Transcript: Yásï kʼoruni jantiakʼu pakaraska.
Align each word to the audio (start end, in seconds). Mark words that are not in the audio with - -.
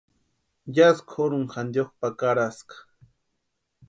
Yásï 0.75 1.01
kʼoruni 1.09 1.49
jantiakʼu 1.53 1.93
pakaraska. 1.99 2.75